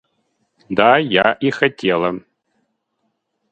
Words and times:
Да 0.79 0.87
я 0.97 1.33
и 1.33 1.51
хотела. 1.51 2.13